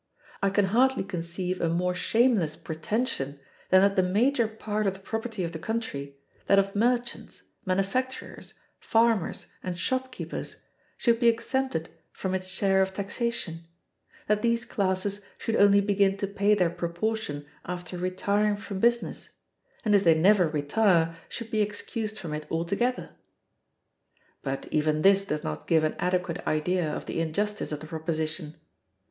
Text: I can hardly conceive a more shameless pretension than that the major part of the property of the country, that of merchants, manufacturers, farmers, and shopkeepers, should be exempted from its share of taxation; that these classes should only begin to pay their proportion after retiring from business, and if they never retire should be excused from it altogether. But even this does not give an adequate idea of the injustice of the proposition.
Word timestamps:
I 0.41 0.49
can 0.49 0.65
hardly 0.65 1.03
conceive 1.03 1.61
a 1.61 1.69
more 1.69 1.93
shameless 1.93 2.55
pretension 2.55 3.39
than 3.69 3.81
that 3.81 3.95
the 3.95 4.01
major 4.01 4.47
part 4.47 4.87
of 4.87 4.95
the 4.95 4.99
property 4.99 5.43
of 5.43 5.51
the 5.51 5.59
country, 5.59 6.17
that 6.47 6.57
of 6.57 6.75
merchants, 6.75 7.43
manufacturers, 7.67 8.55
farmers, 8.79 9.45
and 9.61 9.77
shopkeepers, 9.77 10.55
should 10.97 11.19
be 11.19 11.27
exempted 11.27 11.89
from 12.11 12.33
its 12.33 12.47
share 12.47 12.81
of 12.81 12.95
taxation; 12.95 13.65
that 14.25 14.41
these 14.41 14.65
classes 14.65 15.21
should 15.37 15.55
only 15.55 15.81
begin 15.81 16.17
to 16.17 16.25
pay 16.25 16.55
their 16.55 16.71
proportion 16.71 17.45
after 17.65 17.95
retiring 17.95 18.57
from 18.57 18.79
business, 18.79 19.29
and 19.85 19.93
if 19.93 20.03
they 20.03 20.15
never 20.15 20.47
retire 20.47 21.15
should 21.29 21.51
be 21.51 21.61
excused 21.61 22.17
from 22.17 22.33
it 22.33 22.47
altogether. 22.49 23.11
But 24.41 24.67
even 24.71 25.03
this 25.03 25.25
does 25.25 25.43
not 25.43 25.67
give 25.67 25.83
an 25.83 25.93
adequate 25.99 26.39
idea 26.47 26.91
of 26.91 27.05
the 27.05 27.19
injustice 27.21 27.71
of 27.71 27.81
the 27.81 27.85
proposition. 27.85 28.55